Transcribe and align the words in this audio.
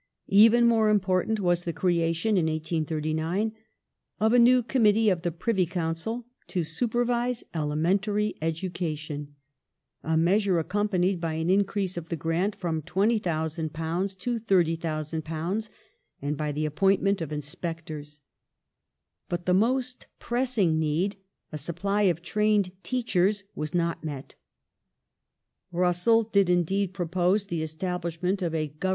Even 0.29 0.65
more 0.65 0.89
important 0.89 1.39
was 1.39 1.63
the 1.63 1.71
creation 1.71 2.33
(1839) 2.37 3.51
of 4.19 4.33
a 4.33 4.39
new 4.39 4.63
Committee 4.63 5.09
of 5.11 5.21
the 5.21 5.31
Privy 5.31 5.67
Council 5.67 6.25
to 6.47 6.63
supervise 6.63 7.43
ele 7.53 7.75
mentary 7.75 8.33
education— 8.41 9.35
a 10.13 10.17
measure 10.17 10.57
accompanied 10.57 11.21
by 11.21 11.33
an 11.35 11.51
increase 11.51 11.97
of 11.97 12.09
the 12.09 12.15
grant 12.15 12.55
from 12.55 12.81
£JiO,000 12.81 14.17
to 14.17 14.39
£30,000 14.39 15.69
and 16.19 16.35
by 16.35 16.51
the 16.51 16.65
appointment 16.65 17.21
of 17.21 17.29
inspectoi 17.29 17.99
s. 18.01 18.21
But 19.29 19.45
the 19.45 19.53
most 19.53 20.07
pressing 20.17 20.79
need, 20.79 21.17
a 21.51 21.59
supply 21.59 22.01
of 22.09 22.23
trained 22.23 22.71
teachei 22.83 23.29
s, 23.29 23.43
was 23.53 23.75
not 23.75 24.03
met. 24.03 24.33
Russell 25.71 26.23
did 26.23 26.49
indeed 26.49 26.91
propose 26.91 27.45
the 27.45 27.61
establishment 27.61 28.41
of 28.41 28.55
a 28.55 28.65
Government 28.65 28.79
^Q.V. 28.79 28.87